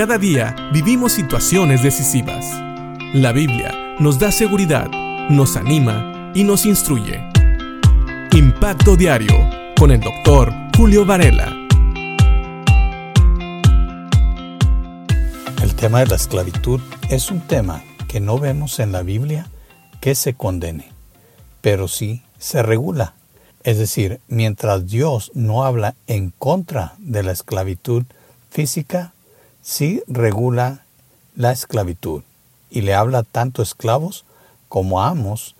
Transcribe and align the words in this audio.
Cada 0.00 0.16
día 0.16 0.56
vivimos 0.72 1.12
situaciones 1.12 1.82
decisivas. 1.82 2.46
La 3.12 3.32
Biblia 3.32 3.96
nos 3.98 4.18
da 4.18 4.32
seguridad, 4.32 4.88
nos 5.28 5.58
anima 5.58 6.32
y 6.34 6.42
nos 6.42 6.64
instruye. 6.64 7.20
Impacto 8.32 8.96
Diario 8.96 9.34
con 9.78 9.90
el 9.90 10.00
doctor 10.00 10.54
Julio 10.74 11.04
Varela. 11.04 11.54
El 15.62 15.74
tema 15.76 15.98
de 15.98 16.06
la 16.06 16.16
esclavitud 16.16 16.80
es 17.10 17.30
un 17.30 17.42
tema 17.42 17.84
que 18.08 18.20
no 18.20 18.38
vemos 18.38 18.78
en 18.78 18.92
la 18.92 19.02
Biblia 19.02 19.48
que 20.00 20.14
se 20.14 20.32
condene, 20.32 20.92
pero 21.60 21.88
sí 21.88 22.22
se 22.38 22.62
regula. 22.62 23.12
Es 23.64 23.76
decir, 23.76 24.20
mientras 24.28 24.86
Dios 24.86 25.30
no 25.34 25.62
habla 25.62 25.94
en 26.06 26.30
contra 26.30 26.94
de 26.96 27.22
la 27.22 27.32
esclavitud 27.32 28.04
física, 28.48 29.12
sí 29.62 30.02
regula 30.06 30.84
la 31.34 31.52
esclavitud 31.52 32.22
y 32.70 32.82
le 32.82 32.94
habla 32.94 33.22
tanto 33.22 33.62
a 33.62 33.64
esclavos 33.64 34.24
como 34.68 35.02
a 35.02 35.08
amos 35.08 35.56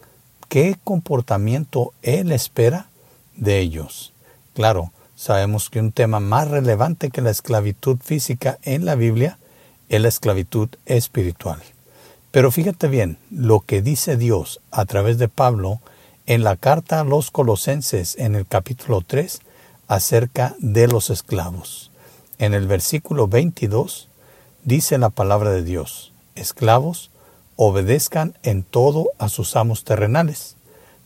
qué 0.48 0.76
comportamiento 0.82 1.92
Él 2.02 2.32
espera 2.32 2.86
de 3.36 3.60
ellos. 3.60 4.12
Claro, 4.54 4.92
sabemos 5.16 5.70
que 5.70 5.80
un 5.80 5.92
tema 5.92 6.20
más 6.20 6.48
relevante 6.48 7.10
que 7.10 7.22
la 7.22 7.30
esclavitud 7.30 7.98
física 8.02 8.58
en 8.62 8.84
la 8.84 8.94
Biblia 8.94 9.38
es 9.88 10.00
la 10.00 10.08
esclavitud 10.08 10.68
espiritual. 10.86 11.60
Pero 12.30 12.50
fíjate 12.50 12.88
bien 12.88 13.18
lo 13.30 13.60
que 13.60 13.82
dice 13.82 14.16
Dios 14.16 14.60
a 14.70 14.84
través 14.84 15.18
de 15.18 15.28
Pablo 15.28 15.80
en 16.26 16.44
la 16.44 16.56
carta 16.56 17.00
a 17.00 17.04
los 17.04 17.30
colosenses 17.30 18.16
en 18.16 18.36
el 18.36 18.46
capítulo 18.46 19.02
3 19.04 19.40
acerca 19.88 20.54
de 20.60 20.86
los 20.86 21.10
esclavos. 21.10 21.89
En 22.40 22.54
el 22.54 22.66
versículo 22.66 23.28
22 23.28 24.08
dice 24.64 24.96
la 24.96 25.10
palabra 25.10 25.50
de 25.50 25.62
Dios, 25.62 26.14
esclavos, 26.36 27.10
obedezcan 27.56 28.34
en 28.42 28.62
todo 28.62 29.10
a 29.18 29.28
sus 29.28 29.56
amos 29.56 29.84
terrenales, 29.84 30.56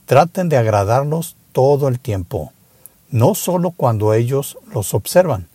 traten 0.06 0.48
de 0.48 0.58
agradarlos 0.58 1.34
todo 1.50 1.88
el 1.88 1.98
tiempo, 1.98 2.52
no 3.10 3.34
solo 3.34 3.72
cuando 3.72 4.14
ellos 4.14 4.58
los 4.72 4.94
observan, 4.94 5.48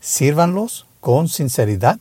sírvanlos 0.00 0.86
con 1.00 1.28
sinceridad 1.28 1.98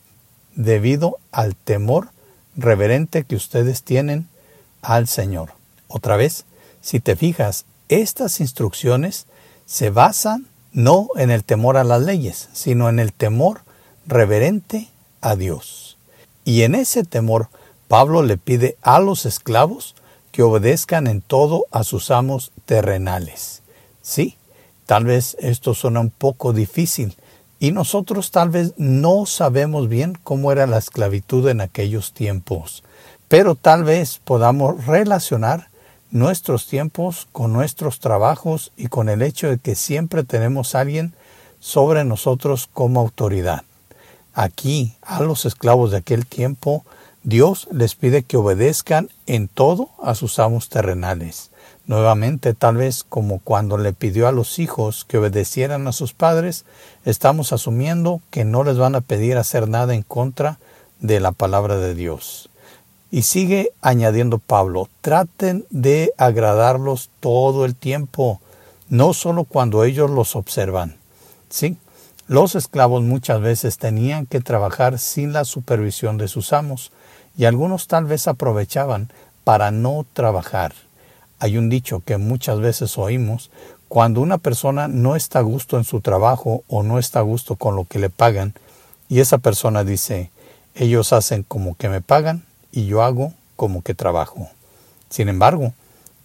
debido 0.55 1.17
al 1.33 1.53
temor 1.53 2.11
reverente 2.55 3.25
que 3.25 3.35
ustedes 3.35 3.83
tienen 3.83 4.29
al 4.81 5.05
Señor. 5.09 5.51
Otra 5.89 6.15
vez, 6.15 6.45
si 6.79 7.01
te 7.01 7.17
fijas, 7.17 7.65
estas 7.89 8.39
instrucciones 8.39 9.25
se 9.65 9.89
basan 9.89 10.47
no 10.77 11.07
en 11.15 11.31
el 11.31 11.43
temor 11.43 11.75
a 11.75 11.83
las 11.83 12.03
leyes, 12.03 12.49
sino 12.53 12.87
en 12.87 12.99
el 12.99 13.11
temor 13.11 13.61
reverente 14.05 14.87
a 15.21 15.35
Dios. 15.35 15.97
Y 16.45 16.61
en 16.61 16.75
ese 16.75 17.03
temor, 17.03 17.47
Pablo 17.87 18.21
le 18.21 18.37
pide 18.37 18.77
a 18.83 18.99
los 18.99 19.25
esclavos 19.25 19.95
que 20.31 20.43
obedezcan 20.43 21.07
en 21.07 21.21
todo 21.21 21.65
a 21.71 21.83
sus 21.83 22.11
amos 22.11 22.51
terrenales. 22.67 23.63
Sí, 24.03 24.37
tal 24.85 25.05
vez 25.05 25.35
esto 25.39 25.73
suena 25.73 25.99
un 25.99 26.11
poco 26.11 26.53
difícil, 26.53 27.15
y 27.59 27.71
nosotros 27.71 28.29
tal 28.29 28.49
vez 28.49 28.73
no 28.77 29.25
sabemos 29.25 29.89
bien 29.89 30.15
cómo 30.23 30.51
era 30.51 30.67
la 30.67 30.77
esclavitud 30.77 31.49
en 31.49 31.59
aquellos 31.59 32.13
tiempos, 32.13 32.83
pero 33.27 33.55
tal 33.55 33.83
vez 33.83 34.21
podamos 34.23 34.85
relacionar 34.85 35.66
nuestros 36.11 36.67
tiempos, 36.67 37.27
con 37.31 37.53
nuestros 37.53 37.99
trabajos 37.99 38.71
y 38.77 38.87
con 38.87 39.09
el 39.09 39.21
hecho 39.21 39.49
de 39.49 39.57
que 39.57 39.75
siempre 39.75 40.23
tenemos 40.23 40.75
a 40.75 40.81
alguien 40.81 41.13
sobre 41.59 42.03
nosotros 42.03 42.69
como 42.71 42.99
autoridad. 42.99 43.63
Aquí, 44.33 44.93
a 45.01 45.21
los 45.21 45.45
esclavos 45.45 45.91
de 45.91 45.97
aquel 45.97 46.25
tiempo, 46.25 46.85
Dios 47.23 47.67
les 47.71 47.95
pide 47.95 48.23
que 48.23 48.37
obedezcan 48.37 49.09
en 49.25 49.47
todo 49.47 49.89
a 50.01 50.15
sus 50.15 50.39
amos 50.39 50.69
terrenales. 50.69 51.51
Nuevamente, 51.85 52.53
tal 52.53 52.77
vez 52.77 53.03
como 53.03 53.39
cuando 53.39 53.77
le 53.77 53.93
pidió 53.93 54.27
a 54.27 54.31
los 54.31 54.59
hijos 54.59 55.05
que 55.05 55.17
obedecieran 55.17 55.87
a 55.87 55.91
sus 55.91 56.13
padres, 56.13 56.65
estamos 57.05 57.51
asumiendo 57.51 58.21
que 58.29 58.45
no 58.45 58.63
les 58.63 58.77
van 58.77 58.95
a 58.95 59.01
pedir 59.01 59.37
hacer 59.37 59.67
nada 59.67 59.95
en 59.95 60.03
contra 60.03 60.59
de 60.99 61.19
la 61.19 61.31
palabra 61.31 61.77
de 61.77 61.95
Dios. 61.95 62.49
Y 63.09 63.21
sigue 63.21 63.71
añadiendo 63.81 64.37
Pablo, 64.37 64.89
traten 65.01 65.65
de 65.69 66.11
agradarlos 66.17 67.09
todo 67.21 67.63
el 67.63 67.73
tiempo, 67.75 68.41
no 68.89 69.13
solo 69.13 69.45
cuando 69.45 69.85
ellos 69.85 70.09
los 70.09 70.35
observan. 70.35 70.97
Sí, 71.49 71.77
los 72.27 72.55
esclavos 72.55 73.03
muchas 73.03 73.39
veces 73.39 73.77
tenían 73.77 74.25
que 74.25 74.41
trabajar 74.41 74.99
sin 74.99 75.31
la 75.31 75.45
supervisión 75.45 76.17
de 76.17 76.27
sus 76.27 76.51
amos, 76.51 76.91
y 77.37 77.45
algunos 77.45 77.87
tal 77.87 78.05
vez 78.05 78.27
aprovechaban 78.27 79.09
para 79.45 79.71
no 79.71 80.05
trabajar. 80.11 80.73
Hay 81.39 81.57
un 81.57 81.69
dicho 81.69 82.01
que 82.03 82.17
muchas 82.17 82.59
veces 82.59 82.97
oímos, 82.97 83.51
cuando 83.87 84.19
una 84.19 84.37
persona 84.37 84.89
no 84.89 85.15
está 85.15 85.39
a 85.39 85.43
gusto 85.43 85.77
en 85.77 85.85
su 85.85 86.01
trabajo 86.01 86.63
o 86.67 86.83
no 86.83 86.99
está 86.99 87.19
a 87.19 87.21
gusto 87.21 87.55
con 87.55 87.77
lo 87.77 87.85
que 87.85 87.99
le 87.99 88.09
pagan, 88.09 88.53
y 89.07 89.21
esa 89.21 89.37
persona 89.37 89.85
dice, 89.85 90.31
ellos 90.75 91.13
hacen 91.13 91.43
como 91.43 91.75
que 91.75 91.87
me 91.87 92.01
pagan 92.01 92.43
y 92.71 92.85
yo 92.85 93.03
hago 93.03 93.33
como 93.55 93.81
que 93.81 93.93
trabajo. 93.93 94.49
Sin 95.09 95.29
embargo, 95.29 95.73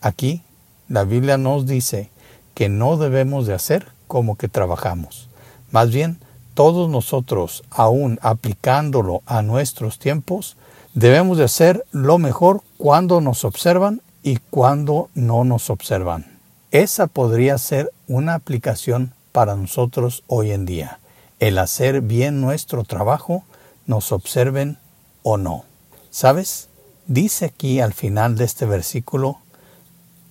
aquí 0.01 0.43
la 0.89 1.05
Biblia 1.05 1.39
nos 1.39 1.67
dice 1.67 2.11
que 2.55 2.69
no 2.69 2.97
debemos 2.97 3.47
de 3.47 3.55
hacer 3.55 3.87
como 4.07 4.37
que 4.37 4.49
trabajamos. 4.49 5.29
Más 5.71 5.91
bien, 5.91 6.19
todos 6.55 6.91
nosotros, 6.91 7.65
aún 7.71 8.19
aplicándolo 8.23 9.23
a 9.25 9.43
nuestros 9.43 9.99
tiempos, 9.99 10.57
debemos 10.95 11.39
de 11.39 11.45
hacer 11.45 11.85
lo 11.93 12.19
mejor 12.19 12.61
cuando 12.77 13.21
nos 13.21 13.45
observan 13.45 14.03
y 14.23 14.37
cuando 14.51 15.09
no 15.15 15.45
nos 15.45 15.71
observan. 15.71 16.27
Esa 16.71 17.07
podría 17.07 17.57
ser 17.59 17.91
una 18.07 18.35
aplicación 18.35 19.15
para 19.33 19.57
nosotros 19.57 20.25
hoy 20.27 20.53
en 20.53 20.67
día, 20.67 21.01
el 21.41 21.59
hacer 21.59 22.03
bien 22.03 22.41
nuestro 22.41 22.85
trabajo, 22.85 23.45
nos 23.87 24.13
observen 24.13 24.79
o 25.23 25.39
no. 25.39 25.65
¿Sabes? 26.13 26.69
Dice 27.07 27.47
aquí 27.47 27.81
al 27.81 27.95
final 27.95 28.37
de 28.37 28.45
este 28.45 28.67
versículo 28.67 29.39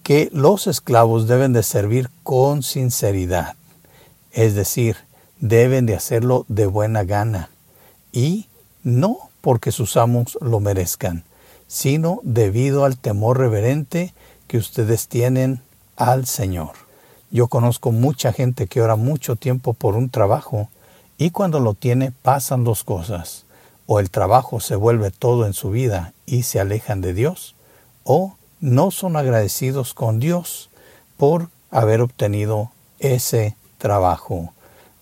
que 0.03 0.29
los 0.31 0.67
esclavos 0.67 1.27
deben 1.27 1.53
de 1.53 1.63
servir 1.63 2.11
con 2.21 2.61
sinceridad, 2.61 3.55
es 4.31 4.53
decir, 4.53 4.97
deben 5.39 5.87
de 5.87 5.95
hacerlo 5.95 6.45
de 6.49 6.67
buena 6.67 7.03
gana 7.03 7.49
y 8.11 8.47
no 8.83 9.31
porque 9.41 9.71
sus 9.71 9.97
amos 9.97 10.37
lo 10.39 10.59
merezcan, 10.59 11.23
sino 11.67 12.19
debido 12.21 12.85
al 12.85 12.99
temor 12.99 13.39
reverente 13.39 14.13
que 14.47 14.59
ustedes 14.59 15.07
tienen 15.07 15.61
al 15.95 16.27
Señor. 16.27 16.73
Yo 17.31 17.47
conozco 17.47 17.91
mucha 17.91 18.33
gente 18.33 18.67
que 18.67 18.83
ora 18.83 18.97
mucho 18.97 19.35
tiempo 19.35 19.73
por 19.73 19.95
un 19.95 20.11
trabajo 20.11 20.69
y 21.17 21.31
cuando 21.31 21.59
lo 21.59 21.73
tiene 21.73 22.11
pasan 22.11 22.63
dos 22.63 22.83
cosas 22.83 23.45
o 23.93 23.99
el 23.99 24.09
trabajo 24.09 24.61
se 24.61 24.77
vuelve 24.77 25.11
todo 25.11 25.45
en 25.45 25.51
su 25.51 25.69
vida 25.69 26.13
y 26.25 26.43
se 26.43 26.61
alejan 26.61 27.01
de 27.01 27.13
Dios, 27.13 27.55
o 28.05 28.37
no 28.61 28.89
son 28.89 29.17
agradecidos 29.17 29.93
con 29.93 30.17
Dios 30.17 30.69
por 31.17 31.49
haber 31.71 31.99
obtenido 31.99 32.71
ese 32.99 33.57
trabajo. 33.79 34.53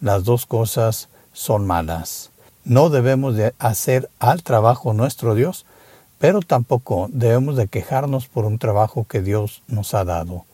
Las 0.02 0.24
dos 0.24 0.48
cosas 0.48 1.08
son 1.34 1.68
malas. 1.68 2.32
No 2.64 2.90
debemos 2.90 3.36
de 3.36 3.54
hacer 3.60 4.10
al 4.18 4.42
trabajo 4.42 4.92
nuestro 4.94 5.36
Dios, 5.36 5.68
pero 6.18 6.40
tampoco 6.40 7.10
debemos 7.12 7.58
de 7.58 7.68
quejarnos 7.68 8.26
por 8.26 8.46
un 8.46 8.58
trabajo 8.58 9.06
que 9.08 9.22
Dios 9.22 9.62
nos 9.68 9.94
ha 9.94 10.04
dado. 10.04 10.46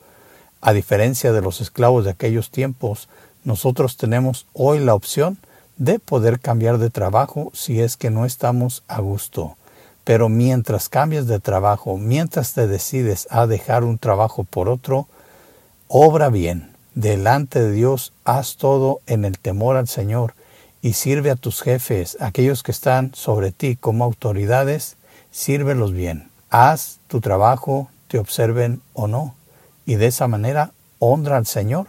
A 0.60 0.74
diferencia 0.74 1.32
de 1.32 1.40
los 1.40 1.62
esclavos 1.62 2.04
de 2.04 2.10
aquellos 2.10 2.50
tiempos, 2.50 3.08
nosotros 3.44 3.96
tenemos 3.96 4.44
hoy 4.52 4.80
la 4.80 4.94
opción 4.94 5.38
de 5.76 5.98
poder 5.98 6.40
cambiar 6.40 6.78
de 6.78 6.90
trabajo 6.90 7.50
si 7.54 7.80
es 7.80 7.96
que 7.96 8.10
no 8.10 8.24
estamos 8.24 8.82
a 8.88 9.00
gusto. 9.00 9.56
Pero 10.04 10.28
mientras 10.28 10.88
cambias 10.88 11.26
de 11.26 11.40
trabajo, 11.40 11.98
mientras 11.98 12.54
te 12.54 12.66
decides 12.66 13.26
a 13.30 13.46
dejar 13.46 13.84
un 13.84 13.98
trabajo 13.98 14.44
por 14.44 14.68
otro, 14.68 15.08
obra 15.88 16.28
bien. 16.28 16.70
Delante 16.94 17.60
de 17.60 17.72
Dios 17.72 18.12
haz 18.24 18.56
todo 18.56 19.00
en 19.06 19.24
el 19.24 19.38
temor 19.38 19.76
al 19.76 19.88
Señor 19.88 20.34
y 20.80 20.94
sirve 20.94 21.30
a 21.30 21.36
tus 21.36 21.60
jefes, 21.60 22.16
aquellos 22.20 22.62
que 22.62 22.70
están 22.70 23.12
sobre 23.14 23.50
ti 23.50 23.76
como 23.76 24.04
autoridades, 24.04 24.96
sírvelos 25.30 25.92
bien. 25.92 26.30
Haz 26.48 27.00
tu 27.08 27.20
trabajo, 27.20 27.90
te 28.08 28.18
observen 28.18 28.80
o 28.94 29.08
no. 29.08 29.34
Y 29.84 29.96
de 29.96 30.06
esa 30.06 30.28
manera 30.28 30.70
honra 31.00 31.36
al 31.36 31.46
Señor 31.46 31.88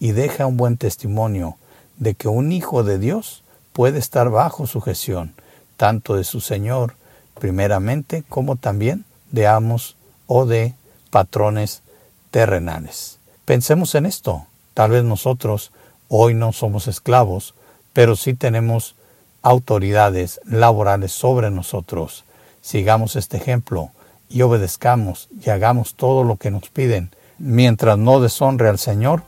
y 0.00 0.12
deja 0.12 0.46
un 0.46 0.56
buen 0.56 0.76
testimonio 0.76 1.57
de 1.98 2.14
que 2.14 2.28
un 2.28 2.52
hijo 2.52 2.82
de 2.82 2.98
Dios 2.98 3.42
puede 3.72 3.98
estar 3.98 4.30
bajo 4.30 4.66
sujeción, 4.66 5.34
tanto 5.76 6.16
de 6.16 6.24
su 6.24 6.40
Señor, 6.40 6.94
primeramente, 7.38 8.24
como 8.28 8.56
también 8.56 9.04
de 9.30 9.46
amos 9.46 9.96
o 10.26 10.46
de 10.46 10.74
patrones 11.10 11.82
terrenales. 12.30 13.18
Pensemos 13.44 13.94
en 13.94 14.06
esto. 14.06 14.46
Tal 14.74 14.90
vez 14.90 15.04
nosotros 15.04 15.72
hoy 16.08 16.34
no 16.34 16.52
somos 16.52 16.88
esclavos, 16.88 17.54
pero 17.92 18.16
sí 18.16 18.34
tenemos 18.34 18.94
autoridades 19.42 20.40
laborales 20.44 21.12
sobre 21.12 21.50
nosotros. 21.50 22.24
Sigamos 22.60 23.16
este 23.16 23.36
ejemplo 23.36 23.90
y 24.28 24.42
obedezcamos 24.42 25.28
y 25.44 25.50
hagamos 25.50 25.94
todo 25.94 26.24
lo 26.24 26.36
que 26.36 26.50
nos 26.50 26.68
piden 26.68 27.10
mientras 27.38 27.96
no 27.98 28.20
deshonre 28.20 28.68
al 28.68 28.78
Señor 28.78 29.22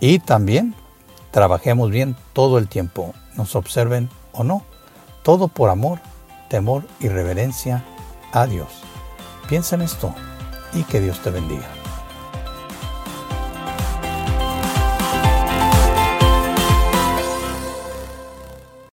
y 0.00 0.18
también 0.18 0.74
trabajemos 1.30 1.90
bien 1.90 2.16
todo 2.32 2.58
el 2.58 2.68
tiempo, 2.68 3.14
nos 3.36 3.56
observen 3.56 4.08
o 4.32 4.44
no, 4.44 4.62
todo 5.22 5.48
por 5.48 5.70
amor, 5.70 6.00
temor 6.48 6.84
y 7.00 7.08
reverencia 7.08 7.84
a 8.32 8.46
Dios. 8.46 8.68
Piensa 9.48 9.76
en 9.76 9.82
esto 9.82 10.14
y 10.72 10.84
que 10.84 11.00
Dios 11.00 11.20
te 11.20 11.30
bendiga. 11.30 11.79